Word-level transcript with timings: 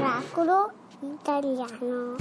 Oracolo 0.00 0.72
italiano. 1.02 2.16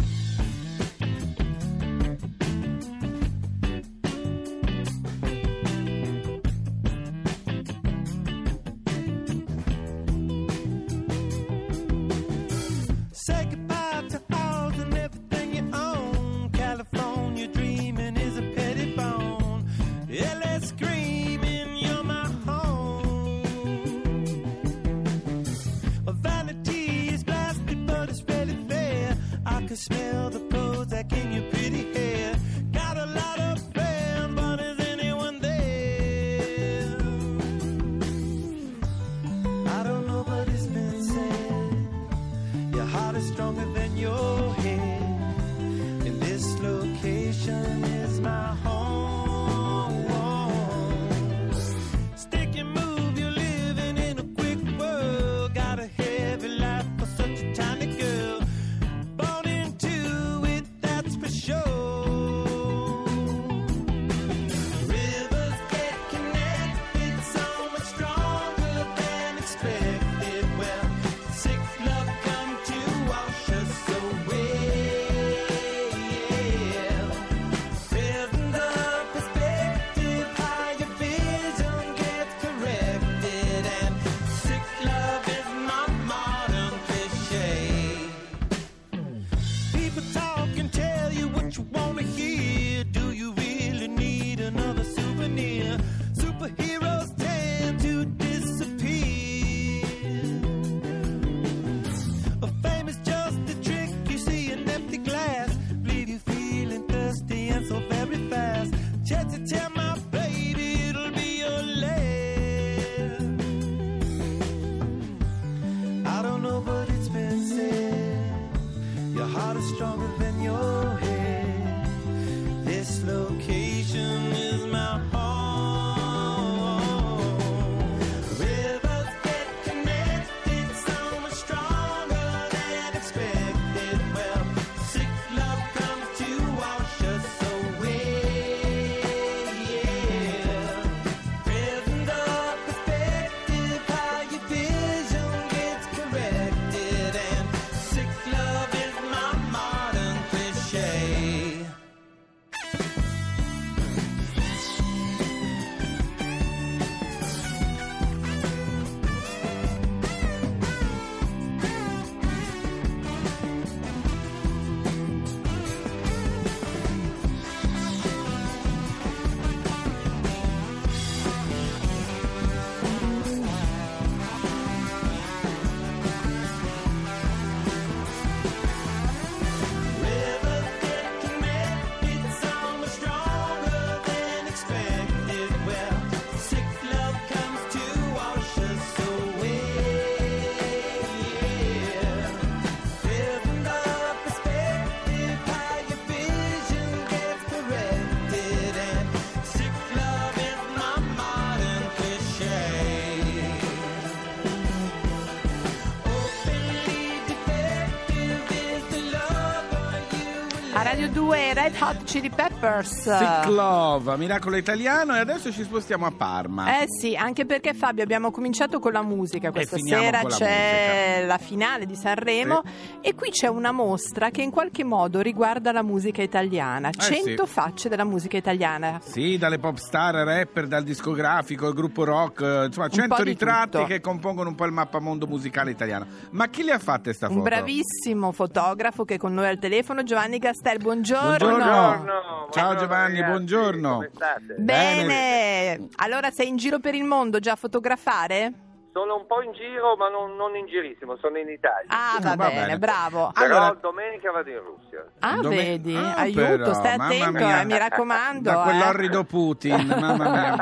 Radio 211.00 211.14
2 211.24 211.54
Red 211.54 211.76
Hot 211.80 212.04
Chili 212.04 212.30
Peppers. 212.30 213.04
Sick 213.04 213.46
Love, 213.48 214.18
Miracolo 214.18 214.58
Italiano 214.58 215.16
e 215.16 215.20
adesso 215.20 215.50
ci 215.50 215.64
spostiamo 215.64 216.06
a 216.06 216.12
Parma. 216.12 216.82
Eh 216.82 216.88
sì, 216.90 217.16
anche 217.16 217.46
perché 217.46 217.74
Fabio 217.74 218.04
abbiamo 218.04 218.32
cominciato 218.32 218.80
con 218.80 218.92
la 218.92 219.02
musica, 219.02 219.50
questa 219.50 219.78
sera 219.78 220.22
la 220.24 220.28
c'è 220.28 221.12
musica. 221.16 221.26
la 221.26 221.38
finale 221.38 221.86
di 221.86 221.96
Sanremo 221.96 222.64
e 223.00 223.16
qui 223.16 223.30
c'è 223.30 223.48
una 223.48 223.72
mostra 223.72 224.30
che 224.30 224.42
in 224.42 224.52
qualche 224.52 224.84
modo 224.84 225.22
riguarda 225.22 225.72
la 225.72 225.84
musica 225.84 226.22
italiana, 226.22 226.90
Eh 226.90 227.02
sì. 227.02 227.14
100 227.24 227.46
facce 227.46 227.88
della 227.88 228.04
musica 228.04 228.36
italiana. 228.36 229.00
Sì, 229.02 229.38
dalle 229.38 229.58
pop 229.58 229.78
star, 229.78 230.16
rapper, 230.16 230.68
dal 230.68 230.84
discografico, 230.84 231.66
il 231.70 231.76
gruppo 231.76 232.04
rock, 232.04 232.42
eh, 232.42 232.66
insomma, 232.66 232.88
Un 232.88 232.92
100 232.92 233.16
po' 233.16 233.24
di 233.24 233.30
ritratti 233.30 233.70
tutto. 233.78 233.86
che 233.86 234.02
compongono 234.02 234.50
un 234.50 234.56
po' 234.56 234.66
il 234.66 234.74
mappamondo 234.74 235.28
musicale 235.28 235.72
italiano. 235.72 236.06
Ma 236.32 236.50
chi 236.50 236.62
le 236.64 236.74
ha 236.74 236.80
fatte 236.80 237.14
sta 237.14 237.28
foto? 237.28 237.38
Un 237.38 237.46
bravissimo 237.46 238.34
fotografo 238.34 239.06
che 239.06 239.14
è 239.14 239.18
con 239.18 239.34
noi 239.34 239.48
al 239.48 239.60
telefono, 239.60 240.04
Giovanni 240.04 240.40
Castel, 240.40 240.88
buongiorno. 240.90 241.38
Buongiorno. 241.38 242.50
Ciao 242.50 242.50
buongiorno, 242.50 242.80
Giovanni, 242.80 243.20
ragazzi, 243.20 243.32
buongiorno. 243.32 243.94
Come 243.94 244.10
state? 244.14 244.56
Bene. 244.58 245.88
allora 245.98 246.32
sei 246.32 246.48
in 246.48 246.58
giro 246.58 246.80
per 246.80 246.96
il 246.96 247.04
mondo 247.04 247.40
già 247.40 247.52
a 247.52 247.56
fotografare? 247.56 248.54
Sono 248.92 249.18
un 249.18 249.28
po' 249.28 249.42
in 249.44 249.52
giro, 249.54 249.96
ma 249.96 250.10
non, 250.10 250.36
non 250.36 250.56
in 250.56 250.66
girissimo, 250.66 251.16
sono 251.22 251.38
in 251.38 251.48
Italia. 251.48 251.86
Ah, 251.88 252.18
va, 252.20 252.36
va 252.36 252.48
bene, 252.48 252.62
bene. 252.66 252.78
bravo. 252.80 253.32
Però 253.34 253.46
allora- 253.58 253.78
domenica 253.80 254.32
vado 254.32 254.50
in 254.50 254.60
Russia. 254.64 255.06
Ah, 255.20 255.36
Dove- 255.36 255.56
vedi, 255.56 255.96
Ah, 255.96 256.16
aiuto, 256.16 256.42
però, 256.42 256.74
stai 256.74 256.96
attento, 256.98 257.38
eh, 257.38 257.66
mi 257.66 257.78
raccomando. 257.78 258.50
Da 258.50 258.60
eh. 258.60 258.64
quell'orrido 258.64 259.24
Putin, 259.26 259.86
mamma 260.00 260.30
mia. 260.30 260.54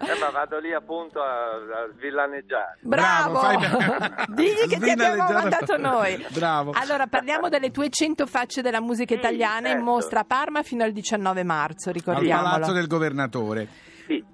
Eh, 0.00 0.18
ma 0.20 0.30
vado 0.30 0.58
lì 0.58 0.74
appunto 0.74 1.20
a, 1.22 1.54
a 1.54 1.88
svillaneggiare. 1.96 2.78
Bravo, 2.82 3.40
Bravo, 3.40 4.24
digli 4.34 4.68
che 4.68 4.78
ti 4.78 4.90
abbiamo 4.90 5.32
mandato 5.32 5.76
noi. 5.78 6.24
Bravo. 6.28 6.72
Allora, 6.74 7.06
parliamo 7.06 7.48
delle 7.48 7.70
tue 7.70 7.88
100 7.88 8.26
facce 8.26 8.60
della 8.60 8.80
musica 8.82 9.14
Sì, 9.14 9.18
italiana 9.20 9.68
in 9.68 9.76
certo. 9.76 9.82
mostra 9.84 10.20
a 10.20 10.24
Parma 10.24 10.62
fino 10.62 10.84
al 10.84 10.92
19 10.92 11.42
marzo, 11.42 11.88
Al 11.88 11.94
ricordiamolo. 11.94 12.48
palazzo 12.50 12.72
del 12.72 12.86
governatore. 12.86 13.68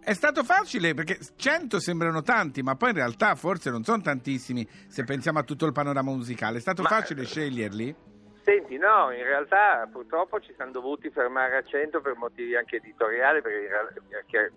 È 0.08 0.14
stato 0.14 0.42
facile 0.42 0.94
perché 0.94 1.18
100 1.36 1.78
sembrano 1.80 2.22
tanti, 2.22 2.62
ma 2.62 2.76
poi 2.76 2.92
in 2.92 2.96
realtà 2.96 3.34
forse 3.34 3.68
non 3.68 3.84
sono 3.84 4.00
tantissimi 4.00 4.66
se 4.88 5.04
pensiamo 5.04 5.38
a 5.38 5.42
tutto 5.42 5.66
il 5.66 5.72
panorama 5.72 6.12
musicale. 6.12 6.56
È 6.56 6.60
stato 6.62 6.80
Ma- 6.80 6.88
facile 6.88 7.26
sceglierli? 7.26 7.94
Senti, 8.42 8.78
no, 8.78 9.12
in 9.12 9.22
realtà 9.22 9.86
purtroppo 9.92 10.40
ci 10.40 10.54
siamo 10.56 10.70
dovuti 10.72 11.10
fermare 11.10 11.58
a 11.58 11.62
100 11.62 12.00
per 12.00 12.16
motivi 12.16 12.56
anche 12.56 12.76
editoriali, 12.76 13.42
perché, 13.42 13.68
perché, 14.08 14.52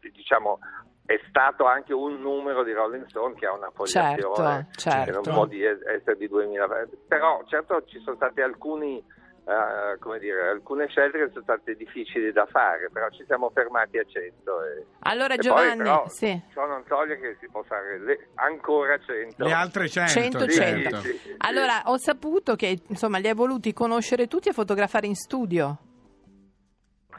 eh, 0.00 0.10
diciamo 0.10 0.58
è 1.04 1.20
stato 1.28 1.66
anche 1.66 1.92
un 1.92 2.18
numero 2.22 2.64
di 2.64 2.72
Rolling 2.72 3.04
Stone 3.08 3.34
che 3.34 3.44
ha 3.44 3.52
una 3.52 3.70
fogliazione 3.70 4.68
Certo, 4.72 5.04
che 5.04 5.10
non 5.10 5.22
certo. 5.22 5.30
può 5.32 5.48
essere 5.50 6.16
di 6.16 6.28
2000 6.28 6.66
però 7.06 7.42
certo 7.46 7.84
ci 7.86 7.98
sono 8.00 8.16
stati 8.16 8.40
alcuni 8.40 9.02
eh, 9.48 9.98
come 9.98 10.18
dire, 10.18 10.48
alcune 10.50 10.86
scelte 10.88 11.16
che 11.18 11.28
sono 11.32 11.42
state 11.42 11.74
difficili 11.74 12.30
da 12.32 12.44
fare 12.46 12.90
però 12.92 13.08
ci 13.08 13.24
siamo 13.24 13.48
fermati 13.50 13.96
a 13.96 14.04
100 14.04 14.62
e, 14.62 14.84
Allora 15.00 15.32
e 15.34 15.36
poi, 15.36 15.44
Giovanni, 15.46 15.76
però, 15.78 16.06
sì. 16.08 16.38
ciò 16.52 16.66
non 16.66 16.84
toglie 16.86 17.18
che 17.18 17.36
si 17.40 17.48
può 17.48 17.62
fare 17.62 17.98
le- 17.98 18.28
ancora 18.34 18.98
100 18.98 19.42
Le 19.44 19.52
altre 19.52 19.88
100. 19.88 20.10
100, 20.10 20.38
Sì, 20.40 20.50
certo. 20.52 20.96
sì, 21.00 21.08
sì, 21.12 21.18
sì. 21.18 21.34
Allora, 21.38 21.82
ho 21.86 21.96
saputo 21.96 22.56
che 22.56 22.78
insomma 22.88 23.16
li 23.18 23.28
hai 23.28 23.34
voluti 23.34 23.72
conoscere 23.72 24.26
tutti 24.26 24.50
e 24.50 24.52
fotografare 24.52 25.06
in 25.06 25.14
studio. 25.14 25.78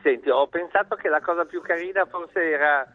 Senti, 0.03 0.29
ho 0.29 0.47
pensato 0.47 0.95
che 0.95 1.09
la 1.09 1.19
cosa 1.21 1.45
più 1.45 1.61
carina 1.61 2.05
forse 2.05 2.41
era 2.41 2.85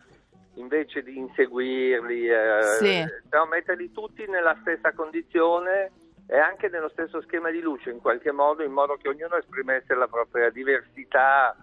invece 0.54 1.02
di 1.02 1.18
inseguirli, 1.18 2.28
eh, 2.28 2.62
Sì. 2.78 3.04
però 3.28 3.44
metterli 3.46 3.90
tutti 3.90 4.24
nella 4.28 4.56
stessa 4.60 4.92
condizione 4.92 5.90
e 6.26 6.38
anche 6.38 6.68
nello 6.68 6.88
stesso 6.88 7.20
schema 7.22 7.50
di 7.50 7.60
luce 7.60 7.90
in 7.90 8.00
qualche 8.00 8.32
modo, 8.32 8.62
in 8.62 8.72
modo 8.72 8.96
che 9.00 9.08
ognuno 9.08 9.36
esprimesse 9.36 9.94
la 9.94 10.06
propria 10.08 10.50
diversità. 10.50 11.54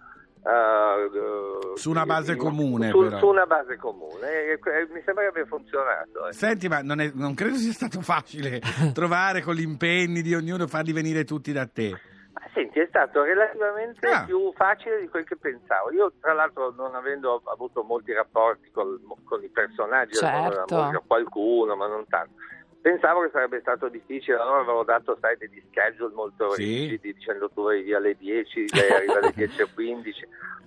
eh, 0.44 1.76
Su 1.76 1.92
una 1.92 2.06
base 2.06 2.32
in- 2.34 2.38
comune, 2.40 2.90
su, 2.90 2.98
però. 3.00 3.18
su 3.20 3.28
una 3.28 3.46
base 3.46 3.78
comune 3.78 4.28
E- 4.28 4.52
e- 4.54 4.88
mi 4.92 5.02
sembra 5.06 5.24
che 5.24 5.30
abbia 5.30 5.46
funzionato 5.46 6.28
eh. 6.28 6.34
Senti, 6.34 6.68
ma 6.68 6.82
non, 6.82 7.00
è- 7.00 7.12
non 7.14 7.34
credo 7.36 7.56
sia 7.56 7.72
stato 7.72 8.02
facile 8.02 8.60
trovare 8.94 9.42
con 9.42 9.54
gli 9.54 9.62
impegni 9.62 10.22
di 10.24 10.34
ognuno 10.34 10.66
farli 10.68 10.94
venire 10.94 11.26
tutti 11.26 11.52
da 11.52 11.68
te. 11.68 11.92
Ma 12.34 12.42
senti, 12.56 12.80
è 12.80 12.86
stato 12.88 13.22
relativamente 13.24 14.08
Ah. 14.08 14.24
più 14.26 14.52
facile 14.56 15.00
di 15.02 15.08
quel 15.10 15.26
che 15.26 15.38
pensavo. 15.38 15.92
Io, 15.92 16.14
tra 16.20 16.34
l'altro, 16.34 16.72
non 16.72 16.96
avendo 16.96 17.42
avuto 17.46 17.84
molti 17.84 18.12
rapporti 18.14 18.72
col- 18.72 19.00
con, 19.24 19.44
i 19.44 19.50
personaggi 19.50 20.14
Certo. 20.16 20.76
musica, 20.76 21.04
qualcuno, 21.06 21.76
ma 21.76 21.86
non 21.88 22.06
tanto. 22.08 22.34
Pensavo 22.82 23.22
che 23.22 23.30
sarebbe 23.32 23.60
stato 23.60 23.90
difficile, 23.90 24.38
allora 24.38 24.62
avevo 24.62 24.84
dato 24.84 25.16
sai, 25.22 25.38
degli 25.38 25.62
schedule 25.70 26.14
molto 26.16 26.52
Sì. 26.56 26.64
rigidi, 26.64 27.14
dicendo 27.14 27.50
tu 27.52 27.64
vai 27.64 27.84
via 27.84 27.98
alle 27.98 28.16
10, 28.16 28.74
lei 28.74 28.92
arriva 28.92 29.20
alle 29.20 29.34
10.15, 29.38 30.12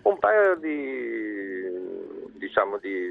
un 0.03 0.19
paio 0.21 0.55
di, 0.57 2.39
diciamo, 2.39 2.79
di, 2.79 3.11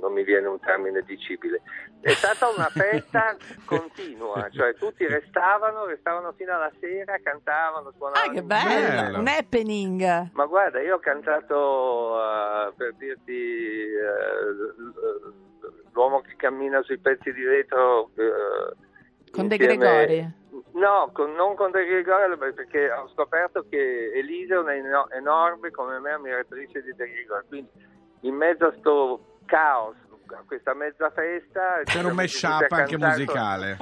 non, 0.00 0.12
mi 0.12 0.24
viene 0.24 0.48
un 0.48 0.58
termine 0.58 1.02
dicibile. 1.02 1.62
È 2.00 2.12
stata 2.14 2.48
una 2.48 2.68
festa 2.70 3.36
continua, 3.64 4.48
cioè 4.50 4.74
tutti 4.74 5.06
restavano, 5.06 5.84
restavano 5.84 6.32
fino 6.32 6.52
alla 6.52 6.72
sera, 6.80 7.16
cantavano, 7.22 7.92
suonavano. 7.96 8.28
Ah, 8.28 8.34
che 8.34 8.42
bello, 8.42 9.02
Bello. 9.02 9.18
un 9.20 9.28
happening. 9.28 10.30
Ma 10.32 10.46
guarda, 10.46 10.80
io 10.80 10.96
ho 10.96 10.98
cantato 10.98 12.18
eh, 12.20 12.72
per 12.76 12.94
dirti 12.94 13.86
l- 13.86 15.34
l'uomo 15.92 16.20
che 16.20 16.34
cammina 16.36 16.82
sui 16.82 16.98
pezzi 16.98 17.32
di 17.32 17.42
vetro 17.42 18.10
eh, 18.16 19.30
Con 19.30 19.48
De 19.48 19.56
Gregori? 19.56 20.40
No, 20.72 21.10
con- 21.12 21.32
non 21.34 21.54
con 21.54 21.70
De 21.70 21.84
Gregori 21.84 22.36
perché 22.36 22.90
ho 22.90 23.08
scoperto 23.08 23.64
che 23.68 24.12
Elisa 24.14 24.54
è 24.54 24.58
una 24.58 24.74
eno- 24.74 25.10
enorme 25.10 25.70
come 25.70 25.98
me 25.98 26.10
ammiratrice 26.12 26.82
di 26.82 26.94
De 26.94 27.10
Gregori, 27.10 27.44
quindi 27.48 27.70
in 28.20 28.34
mezzo 28.34 28.66
a 28.66 28.74
sto 28.78 29.38
caos, 29.46 29.96
questa 30.46 30.74
mezza 30.74 31.10
festa 31.10 31.80
C'era 31.84 32.08
un 32.08 32.14
mashup 32.14 32.70
anche 32.70 32.96
musicale. 32.98 33.76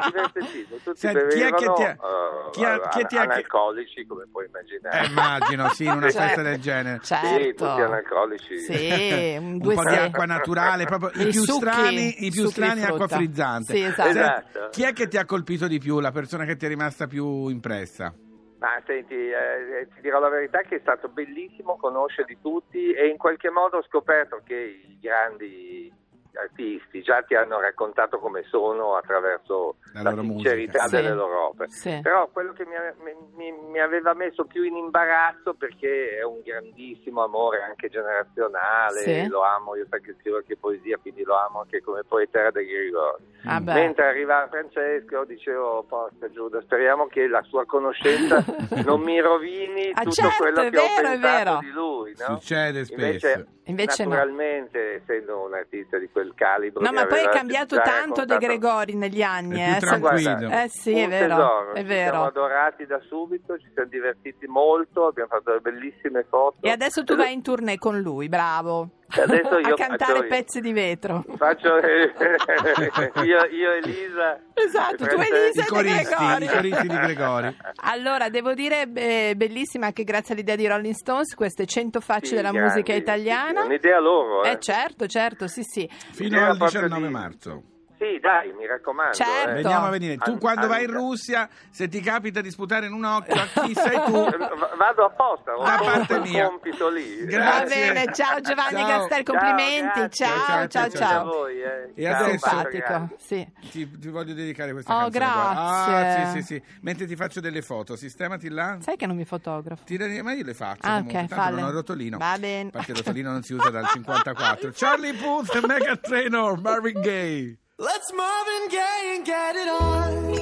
Senti, 0.94 1.26
chi 1.28 1.40
è 1.42 1.52
che 1.52 1.72
ti 1.72 1.82
ha- 1.82 1.90
eh, 1.90 2.50
chi 2.50 2.64
ha- 2.64 2.88
chi 2.88 3.04
ti 3.06 3.16
ha- 3.16 3.22
analcolici 3.22 4.06
come 4.06 4.26
puoi 4.30 4.46
immaginare 4.46 5.04
Eh, 5.04 5.08
immagino, 5.08 5.68
sì, 5.70 5.84
in 5.84 5.92
una 5.92 6.10
Certo. 6.10 6.26
festa 6.26 6.42
del 6.42 6.60
genere. 6.60 6.98
sì, 7.02 7.14
Certo. 7.14 7.66
tutti 7.66 7.80
analcolici. 7.80 8.58
Sì, 8.58 9.36
un 9.38 9.58
Un 9.60 9.74
po' 9.74 9.82
di 9.84 9.94
acqua 9.96 10.24
naturale, 10.24 10.84
proprio 10.86 11.10
i 11.22 11.28
I 11.28 11.30
più 11.30 11.42
succhi, 11.42 11.60
strani, 11.70 12.26
i 12.26 12.30
più 12.30 12.44
di 12.44 12.50
strani 12.50 12.84
acqua 12.84 13.06
frizzante. 13.08 13.74
Sì, 13.74 13.82
esatto. 13.82 14.02
Senti, 14.02 14.18
Esatto. 14.20 14.68
Chi 14.70 14.82
è 14.82 14.92
che 14.92 15.08
ti 15.08 15.16
ha 15.16 15.24
colpito 15.24 15.66
di 15.66 15.78
più, 15.78 16.00
la 16.00 16.10
persona 16.12 16.44
che 16.44 16.56
ti 16.56 16.64
è 16.66 16.68
rimasta 16.68 17.06
più 17.06 17.48
impressa? 17.48 18.12
Ma 18.58 18.68
senti, 18.86 19.14
eh, 19.14 19.88
ti 19.94 20.00
dirò 20.02 20.18
la 20.20 20.28
verità 20.28 20.60
che 20.60 20.76
è 20.76 20.78
stato 20.80 21.08
bellissimo 21.08 21.76
conoscerli 21.76 22.38
tutti 22.42 22.92
e 22.92 23.06
in 23.08 23.16
qualche 23.16 23.48
modo 23.50 23.78
ho 23.78 23.82
scoperto 23.88 24.42
che 24.44 24.54
i 24.54 24.98
grandi 25.00 25.90
artisti 26.34 27.02
già 27.02 27.22
ti 27.22 27.34
hanno 27.34 27.60
raccontato 27.60 28.18
come 28.18 28.42
sono 28.44 28.96
attraverso 28.96 29.76
La 29.92 30.02
la, 30.02 30.10
sincerità 30.12 30.82
musica. 30.82 30.88
delle 30.96 31.08
Sì. 31.10 31.14
loro 31.14 31.46
opere. 31.48 31.70
Sì. 31.70 32.00
Però 32.02 32.28
quello 32.28 32.52
che 32.52 32.64
mi, 32.66 32.74
mi- 33.02 33.16
mi- 33.52 33.58
mi 33.70 33.78
aveva 33.80 34.14
messo 34.14 34.44
più 34.44 34.62
in 34.62 34.76
imbarazzo 34.76 35.54
perché 35.54 36.18
è 36.18 36.22
un 36.24 36.40
grandissimo 36.42 37.22
amore 37.22 37.62
anche 37.62 37.88
generazionale, 37.88 39.00
Sì. 39.00 39.26
lo 39.28 39.42
amo, 39.42 39.76
io 39.76 39.86
sai 39.88 40.00
che 40.00 40.14
scrivo 40.20 40.36
anche 40.38 40.56
poesia, 40.56 40.98
quindi 40.98 41.22
lo 41.24 41.36
amo 41.36 41.60
anche 41.60 41.80
come 41.82 42.02
poeta 42.04 42.50
dei 42.50 42.66
Grigori. 42.66 43.22
Ah. 43.44 43.60
Mentre 43.60 44.06
arriva 44.08 44.46
Francesco 44.50 45.24
dicevo, 45.24 45.84
porca 45.88 46.30
Giuda, 46.30 46.60
speriamo 46.60 47.06
che 47.06 47.26
la 47.26 47.42
sua 47.42 47.64
conoscenza 47.64 48.44
non 48.84 49.00
mi 49.00 49.18
rovini 49.20 49.90
Ah, 49.94 50.02
tutto 50.02 50.14
certo, 50.14 50.36
quello 50.38 50.60
che 50.60 50.66
ho 50.66 50.70
vero, 50.70 51.08
è 51.08 51.18
pensato 51.18 51.18
vero. 51.20 51.58
di 51.60 51.70
lui. 51.70 52.14
No? 52.18 52.36
Succede 52.36 52.84
spesso. 52.84 53.26
Invece, 53.26 53.46
Invece 53.64 54.04
no. 54.04 54.10
naturalmente, 54.10 54.94
essendo 54.96 55.44
un 55.46 55.54
artista 55.54 55.96
di 55.98 56.08
quel 56.10 56.32
calibro... 56.34 56.82
No, 56.82 56.92
ma 56.92 57.06
poi 57.06 57.20
è 57.20 57.28
cambiato 57.28 57.80
tanto 57.80 58.24
De 58.24 58.36
Gregori 58.38 58.94
negli 58.94 59.22
anni. 59.22 59.58
È 59.60 59.66
più 59.66 59.74
eh, 59.76 59.78
tranquillo. 59.78 60.50
Eh 60.50 60.68
sì, 60.68 60.98
è 60.98 61.04
un 61.04 61.10
vero, 61.10 61.36
tesoro, 61.36 61.72
è 61.72 61.80
Ci 61.80 61.86
siamo 61.86 62.02
vero. 62.10 62.22
adorati 62.24 62.86
da 62.86 63.00
subito, 63.08 63.58
ci 63.58 63.70
siamo 63.72 63.88
divertiti 63.88 64.46
molto, 64.46 65.06
abbiamo 65.06 65.28
fatto 65.28 65.44
delle 65.50 65.60
bellissime 65.60 66.24
foto. 66.28 66.56
E 66.60 66.70
adesso 66.70 67.04
tu 67.04 67.16
vai 67.16 67.32
in 67.32 67.42
tournée 67.42 67.78
con 67.78 67.98
lui, 68.00 68.28
bravo. 68.28 68.88
E 69.16 69.20
adesso 69.20 69.58
io 69.58 69.74
a 69.74 69.76
cantare 69.76 70.12
faccio- 70.14 70.26
pezzi 70.28 70.60
di 70.60 70.72
vetro. 70.72 71.24
Faccio 71.36 71.76
io, 73.22 73.44
io 73.46 73.72
Elisa. 73.72 74.40
Esatto, 74.54 74.96
tu 74.96 75.04
Francesco. 75.04 75.34
Elisa 75.34 75.60
I 75.60 75.64
e 75.64 75.66
coristi, 75.68 76.14
Gregori. 76.14 76.44
i 76.44 76.48
coristi 76.48 76.86
di 76.88 76.96
Gregori. 76.98 77.56
Allora, 77.82 78.28
devo 78.28 78.54
dire, 78.54 78.86
beh, 78.86 79.34
bellissima 79.36 79.86
anche 79.86 80.04
grazie 80.04 80.34
all'idea 80.34 80.54
di 80.56 80.66
Rolling 80.66 80.94
Stones, 80.94 81.34
queste 81.34 81.66
100 81.66 82.00
facce 82.00 82.26
Sì, 82.26 82.34
della 82.36 82.50
grandi, 82.50 82.68
musica 82.68 82.92
italiana. 82.94 83.60
sì, 83.62 83.66
Un'idea 83.66 83.98
loro, 84.00 84.44
eh. 84.44 84.50
Eh 84.52 84.58
certo, 84.60 85.06
certo, 85.06 85.46
sì, 85.48 85.62
sì. 85.62 85.88
Fino 86.12 86.38
al 86.44 86.56
proprio 86.56 86.80
19 86.82 87.06
di- 87.06 87.12
marzo. 87.12 87.62
Sì, 88.00 88.18
dai, 88.18 88.50
mi 88.54 88.66
raccomando. 88.66 89.12
Certo. 89.12 89.50
eh. 89.50 89.54
Veniamo 89.60 89.84
a 89.84 89.90
venire. 89.90 90.16
Tu 90.16 90.30
An- 90.30 90.38
quando 90.38 90.66
vai 90.68 90.84
in. 90.84 90.90
Russia, 90.90 91.46
se 91.68 91.86
ti 91.86 92.00
capita 92.00 92.40
di 92.40 92.50
sputare 92.50 92.86
in 92.86 92.94
un 92.94 93.04
occhio 93.04 93.34
a 93.34 93.46
chi 93.62 93.74
sei 93.74 94.00
tu, 94.06 94.14
Eh, 94.24 94.38
v- 94.38 94.76
Vado 94.78 95.04
apposta, 95.04 95.52
ho 95.54 95.62
Da 95.62 95.78
parte 95.78 96.18
mia. 96.20 96.46
compito 96.48 96.88
lì. 96.88 97.26
Grazie. 97.26 97.86
Va 97.86 97.92
bene, 97.92 98.12
ciao 98.14 98.40
Giovanni 98.40 98.78
Ciao. 98.78 98.86
Gastel, 98.88 99.22
complimenti. 99.22 100.00
Ciao, 100.16 100.38
ciao, 100.46 100.66
Ciao, 100.68 100.88
ciao. 100.88 100.90
ciao, 100.90 101.24
voi, 101.26 101.60
eh. 101.60 101.92
E 101.94 102.02
Ciao, 102.02 102.24
adesso- 102.24 103.08
sì. 103.18 103.46
ti, 103.70 103.98
ti 103.98 104.08
voglio 104.08 104.32
dedicare 104.32 104.72
questa 104.72 104.94
Oh, 104.96 105.10
canzone. 105.10 105.24
qua. 105.26 105.52
grazie. 105.86 106.22
Ah, 106.22 106.26
sì, 106.30 106.40
sì, 106.40 106.42
sì. 106.54 106.62
Mentre 106.80 107.06
ti 107.06 107.16
faccio 107.16 107.40
delle 107.40 107.60
foto, 107.60 107.96
sistemati 107.96 108.48
là. 108.48 108.78
Sai 108.80 108.96
che 108.96 109.06
non 109.06 109.14
mi 109.16 109.26
fotografo? 109.26 109.84
Tirani- 109.84 110.22
ma 110.22 110.32
io 110.32 110.44
le 110.44 110.54
faccio 110.54 110.80
Ah, 110.86 110.96
comunque, 110.96 111.18
ok, 111.20 111.28
tanto 111.28 111.34
falle. 111.44 111.60
non 111.60 111.68
ho 111.68 111.72
rotolino. 111.72 112.16
Va 112.16 112.36
bene. 112.40 112.70
Parte 112.70 112.92
il 112.92 112.96
rotolino 112.96 113.30
non 113.30 113.42
si 113.42 113.52
usa 113.52 113.68
dal 113.68 113.86
54. 113.88 114.70
Charlie 114.74 115.12
Puth 115.12 115.60
Mega 115.66 115.96
Trainor, 115.96 116.58
Marvin 116.62 116.98
Gaye. 117.02 117.58
Let's 117.82 118.12
Marvin 118.12 118.68
Gaye 118.68 119.14
and 119.14 119.24
get 119.24 119.56
it 119.56 119.66
on. 119.66 120.34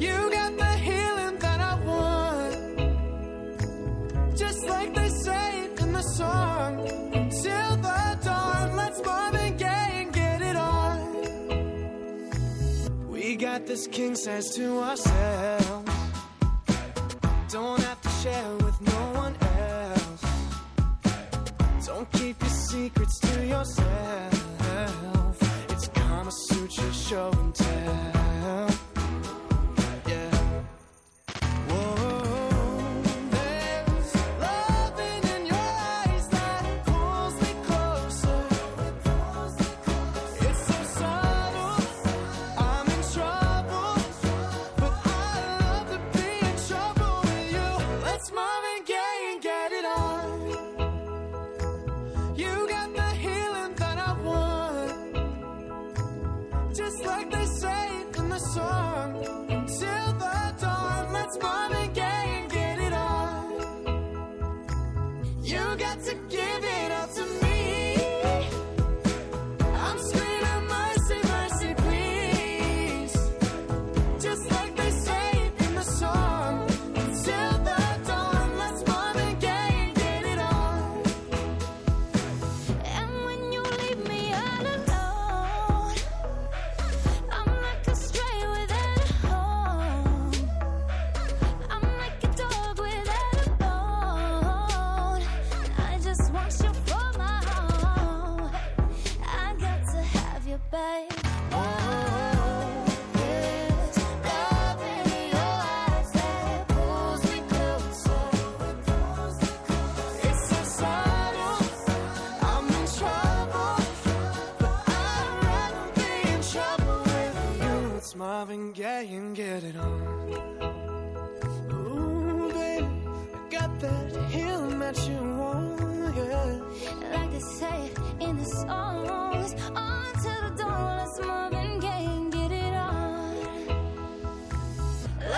You 0.00 0.30
got 0.32 0.56
the 0.56 0.72
healing 0.86 1.36
that 1.36 1.60
I 1.60 1.74
want. 1.84 2.78
Just 4.38 4.66
like 4.66 4.94
they 4.94 5.10
say 5.10 5.64
it 5.64 5.78
in 5.80 5.92
the 5.92 6.00
song. 6.00 6.80
Until 7.12 7.76
the 7.76 8.18
dawn, 8.24 8.74
let's 8.74 9.04
Marvin 9.04 9.58
Gaye 9.58 10.00
and 10.00 10.10
get 10.14 10.40
it 10.40 10.56
on. 10.56 10.98
We 13.10 13.36
got 13.36 13.66
this 13.66 13.86
king 13.86 14.14
size 14.14 14.48
to 14.54 14.78
ourselves. 14.78 15.92
Don't 17.50 17.82
have 17.82 18.00
to 18.00 18.08
share 18.22 18.56
with 18.64 18.80
no 18.80 19.12
one 19.12 19.36
else. 19.42 20.24
Don't 21.86 22.10
keep 22.12 22.40
your 22.40 22.50
secrets 22.50 23.18
to 23.18 23.46
yourself 23.46 24.49
just 26.80 27.08
show 27.08 27.30
and 27.32 27.54
tell. 27.54 28.19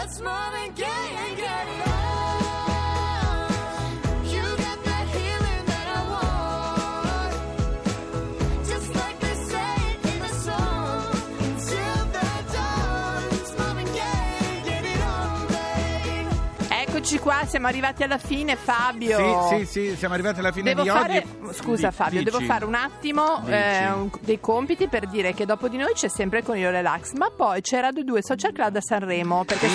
That's 0.03 0.21
more 0.21 0.51
than 0.51 0.75
getting, 0.75 1.37
getting 1.37 1.93
old. 1.93 2.12
Qua, 17.23 17.45
siamo 17.47 17.69
arrivati 17.69 18.03
alla 18.03 18.19
fine, 18.19 18.57
Fabio. 18.57 19.47
Sì, 19.49 19.65
sì, 19.65 19.67
sì, 19.91 19.97
siamo 19.97 20.15
arrivati 20.15 20.41
alla 20.41 20.51
fine 20.51 20.71
Devo 20.75 20.83
di 20.83 20.89
fare, 20.89 21.25
oggi. 21.43 21.55
scusa 21.57 21.89
Di- 21.89 21.95
Fabio, 21.95 22.23
devo 22.25 22.39
dici. 22.39 22.51
fare 22.51 22.65
un 22.65 22.75
attimo 22.75 23.47
eh, 23.47 23.91
un- 23.93 24.11
dei 24.21 24.41
compiti 24.41 24.89
per 24.89 25.07
dire 25.07 25.33
che 25.33 25.47
dopo 25.47 25.69
di 25.69 25.77
noi 25.77 25.93
c'è 25.95 26.09
sempre 26.09 26.41
il 26.41 26.45
Coniglio 26.45 26.71
Relax, 26.71 27.13
ma 27.13 27.31
poi 27.31 27.61
c'è 27.61 27.81
Radio 27.81 28.03
2 28.05 28.23
Social 28.23 28.53
Club 28.53 28.77
a 28.77 28.81
Sanremo, 28.81 29.45
perché 29.45 29.69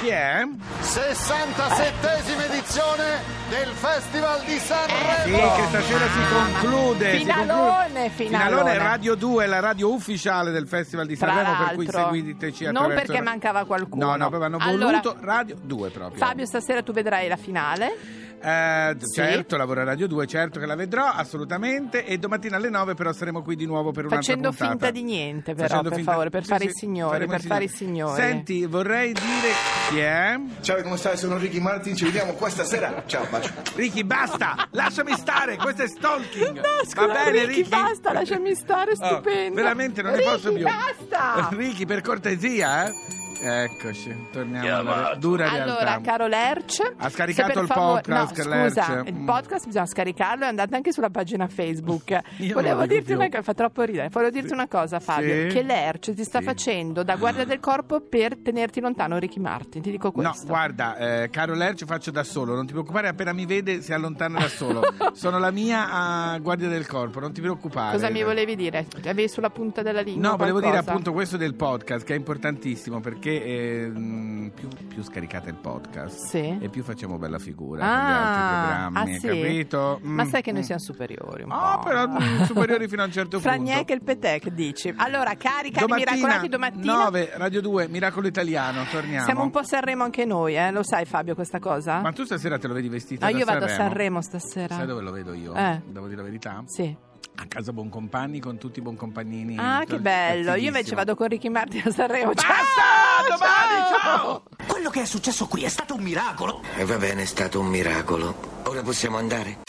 Chi 0.00 0.08
è? 0.08 0.46
67esima 0.82 2.44
edizione 2.50 3.20
del 3.48 3.68
Festival 3.68 4.40
di 4.44 4.52
Sì, 4.52 4.58
Sanremo. 4.58 5.54
che 5.56 5.62
stasera 5.68 6.06
si 6.06 6.20
conclude. 6.32 7.10
si 7.12 7.16
Finalone, 7.18 7.82
conclude. 7.82 8.10
finalone. 8.10 8.78
Radio 8.78 9.14
2, 9.14 9.46
la 9.46 9.60
radio 9.60 9.92
ufficiale 9.92 10.50
del 10.50 10.66
Festival 10.68 11.06
di 11.06 11.16
Tra 11.16 11.28
Sanremo, 11.32 11.64
per 11.64 11.74
cui 11.74 11.86
seguiteci 11.88 12.64
non 12.64 12.76
attraverso... 12.76 13.06
perché 13.06 13.22
mancava 13.22 13.64
qualcuno. 13.64 14.04
No, 14.04 14.10
no, 14.16 14.28
proprio 14.28 14.42
hanno 14.44 14.58
Allora, 14.60 15.00
voluto 15.00 15.16
Radio 15.20 15.56
2 15.62 15.90
proprio. 15.90 16.24
Fabio, 16.24 16.44
stasera 16.46 16.82
tu 16.82 16.92
vedrai 16.92 17.28
la 17.28 17.36
finale. 17.36 18.24
Eh, 18.38 18.94
Sì. 19.00 19.14
Certo, 19.22 19.56
lavoro 19.56 19.80
a 19.80 19.84
Radio 19.84 20.06
2, 20.06 20.26
certo 20.26 20.60
che 20.60 20.66
la 20.66 20.74
vedrò, 20.76 21.06
assolutamente. 21.06 22.04
E 22.04 22.18
domattina 22.18 22.56
alle 22.56 22.68
9 22.68 22.94
però 22.94 23.10
saremo 23.12 23.42
qui 23.42 23.56
di 23.56 23.64
nuovo 23.64 23.90
per 23.92 24.04
un'altra 24.04 24.18
Facendo 24.20 24.48
puntata. 24.50 24.70
finta 24.70 24.90
di 24.90 25.02
niente, 25.02 25.54
però, 25.54 25.66
Facendo 25.66 25.88
per 25.88 25.96
finta- 25.98 26.10
favore, 26.12 26.30
per 26.30 26.42
Sì, 26.42 26.48
fare 26.48 26.64
sì, 26.64 26.68
i 26.68 26.72
signori, 26.74 27.26
per 27.26 27.40
fare 27.40 27.64
i 27.64 27.68
signori. 27.68 28.20
Senti, 28.20 28.66
vorrei 28.66 29.12
dire 29.14 29.50
chi 29.88 29.98
è? 29.98 30.38
Ciao, 30.62 30.82
come 30.82 30.96
stai? 30.96 31.16
Sono 31.16 31.36
Ricky 31.38 31.60
Martin, 31.60 31.94
ci 31.96 32.04
vediamo 32.04 32.32
qua 32.32 32.48
stasera. 32.48 33.04
Ciao, 33.06 33.26
bacio. 33.30 33.52
Ricky, 33.74 34.02
basta! 34.04 34.66
Lasciami 34.72 35.12
stare, 35.14 35.56
questo 35.56 35.82
è 35.82 35.88
stalking! 35.88 36.56
No, 36.56 36.62
scusa, 36.84 37.06
Va 37.06 37.12
bene, 37.12 37.44
Ricky, 37.44 37.68
basta, 37.68 38.12
lasciami 38.12 38.54
stare, 38.54 38.92
Oh, 38.92 38.94
stupendo. 38.94 39.54
veramente 39.54 40.02
non 40.02 40.12
ne 40.12 40.18
Ricky, 40.18 40.30
posso 40.30 40.52
più. 40.52 40.62
basta! 40.64 41.48
Ricky, 41.52 41.86
per 41.86 42.00
cortesia, 42.02 42.86
eh? 42.88 42.92
Eccoci, 43.40 44.14
torniamo 44.32 44.92
alla 44.92 45.14
dura 45.14 45.50
Allora, 45.50 45.78
realtà. 45.84 46.00
caro 46.00 46.26
Lerch, 46.26 46.80
Ha 46.96 47.08
scaricato 47.10 47.60
il 47.60 47.66
favore- 47.66 48.00
podcast, 48.02 48.36
No, 48.46 48.68
scusa, 48.68 48.94
Lerch. 48.94 49.08
il 49.08 49.24
podcast 49.24 49.66
bisogna 49.66 49.86
scaricarlo 49.86 50.44
e 50.44 50.48
andate 50.48 50.74
anche 50.74 50.92
sulla 50.92 51.10
pagina 51.10 51.46
Facebook. 51.46 52.10
Io 52.38 52.54
non 52.54 52.62
Volevo 52.62 52.86
dirti 52.86 53.04
più. 53.06 53.14
una 53.16 53.28
cosa, 53.28 53.42
fa 53.42 53.54
troppo 53.54 53.82
ridere. 53.82 54.08
Volevo 54.08 54.30
dirti 54.30 54.52
una 54.52 54.66
cosa, 54.68 55.00
Fabio, 55.00 55.48
Sì. 55.50 55.54
che 55.54 55.62
Lerch 55.62 56.14
ti 56.14 56.24
sta 56.24 56.38
Sì. 56.38 56.44
facendo 56.44 57.02
da 57.02 57.16
guardia 57.16 57.44
del 57.44 57.60
corpo 57.60 58.00
per 58.00 58.36
tenerti 58.38 58.80
lontano 58.80 59.18
Ricky 59.18 59.38
Martin. 59.38 59.82
Ti 59.82 59.90
dico 59.90 60.10
No, 60.14 60.22
questo. 60.22 60.46
guarda, 60.46 60.96
eh, 60.96 61.28
caro 61.30 61.54
Lerch, 61.54 61.84
faccio 61.84 62.10
da 62.10 62.24
solo, 62.24 62.54
non 62.54 62.64
ti 62.66 62.72
preoccupare, 62.72 63.08
appena 63.08 63.32
mi 63.32 63.44
vede 63.46 63.82
si 63.82 63.92
allontana 63.92 64.40
da 64.40 64.48
solo. 64.48 64.80
Sono 65.12 65.38
la 65.38 65.50
mia 65.50 65.88
ah, 65.92 66.38
guardia 66.38 66.68
del 66.68 66.86
corpo, 66.86 67.20
non 67.20 67.32
ti 67.32 67.40
preoccupare. 67.42 67.92
Cosa 67.92 68.10
mi 68.10 68.22
volevi 68.22 68.56
dire? 68.56 68.86
Avevi 69.04 69.28
sulla 69.28 69.50
punta 69.50 69.82
della 69.82 70.00
lingua? 70.00 70.30
No, 70.30 70.36
volevo 70.36 70.58
dire 70.58 70.70
qualcosa? 70.70 70.90
appunto 70.90 71.12
questo 71.12 71.36
del 71.36 71.54
podcast 71.54 72.04
che 72.06 72.14
è 72.14 72.16
importantissimo 72.16 73.00
perché 73.00 73.25
ehm, 73.34 74.50
più, 74.54 74.68
più 74.88 75.02
scaricate 75.02 75.50
il 75.50 75.56
podcast 75.56 76.26
Sì. 76.26 76.58
e 76.60 76.68
più 76.68 76.82
facciamo 76.82 77.18
bella 77.18 77.38
figura 77.38 77.84
Ah, 77.84 77.88
con 77.88 78.06
gli 78.06 78.12
altri 78.12 78.66
programmi, 78.66 79.14
ah, 79.14 79.18
sì? 79.18 79.26
capito? 79.40 79.98
Ma 80.02 80.24
Mm, 80.24 80.28
sai 80.28 80.42
che 80.42 80.52
noi 80.52 80.60
mm. 80.60 80.64
siamo 80.64 80.80
superiori 80.80 81.42
un 81.42 81.48
No, 81.48 81.78
po'. 81.80 81.88
però 81.88 82.06
mm, 82.08 82.42
superiori 82.44 82.88
fino 82.88 83.02
a 83.02 83.04
un 83.06 83.12
certo 83.12 83.38
Fra 83.40 83.54
punto. 83.56 83.70
Gnec 83.70 83.90
e 83.90 83.94
il 83.94 84.02
Petec, 84.02 84.48
dici. 84.50 84.92
Allora, 84.96 85.34
cari, 85.36 85.70
cari 85.70 85.86
Domattina, 85.86 86.10
miracolati, 86.12 86.48
domattina 86.48 86.94
9, 87.04 87.30
Radio 87.34 87.60
2, 87.60 87.88
Miracolo 87.88 88.26
Italiano, 88.26 88.84
torniamo. 88.90 89.24
siamo 89.24 89.42
un 89.42 89.50
po' 89.50 89.58
a 89.60 89.64
Sanremo 89.64 90.04
anche 90.04 90.24
noi, 90.24 90.56
eh? 90.56 90.70
Lo 90.70 90.82
sai 90.82 91.04
Fabio 91.04 91.34
questa 91.34 91.58
cosa? 91.58 92.00
Ma 92.00 92.12
tu 92.12 92.24
stasera 92.24 92.58
te 92.58 92.66
lo 92.68 92.74
vedi 92.74 92.88
vestita 92.88 93.28
No, 93.28 93.36
io 93.36 93.44
vado 93.44 93.64
a 93.64 93.68
Sanremo? 93.68 93.86
Sanremo 93.88 94.20
stasera. 94.22 94.74
Sai 94.76 94.86
dove 94.86 95.02
lo 95.02 95.10
vedo 95.12 95.32
io? 95.34 95.54
Eh. 95.54 95.82
Devo 95.86 96.06
dire 96.06 96.18
la 96.18 96.24
verità? 96.24 96.62
Sì. 96.66 96.96
A 97.38 97.44
casa 97.48 97.70
Boncompagni 97.72 98.40
con 98.40 98.56
tutti 98.56 98.78
i 98.78 98.82
Boncompagnini. 98.82 99.56
Ah, 99.58 99.84
che 99.86 99.98
bello. 99.98 100.54
Io 100.54 100.68
invece 100.68 100.94
vado 100.94 101.14
con 101.14 101.28
Ricky 101.28 101.50
Martin 101.50 101.82
a 101.84 101.90
Sanremo. 101.90 102.32
Basta! 102.32 102.95
Ciao! 103.16 103.24
Domani, 103.28 104.02
ciao! 104.02 104.42
Quello 104.66 104.90
che 104.90 105.00
è 105.00 105.04
successo 105.06 105.46
qui 105.46 105.64
è 105.64 105.68
stato 105.68 105.94
un 105.94 106.02
miracolo. 106.02 106.60
E 106.76 106.84
va 106.84 106.98
bene, 106.98 107.22
è 107.22 107.24
stato 107.24 107.60
un 107.60 107.66
miracolo. 107.66 108.34
Ora 108.64 108.82
possiamo 108.82 109.16
andare? 109.16 109.60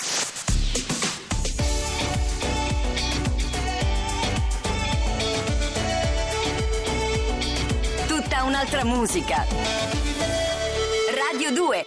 Tutta 8.08 8.44
un'altra 8.44 8.84
musica. 8.84 9.46
Radio 11.32 11.54
2 11.54 11.87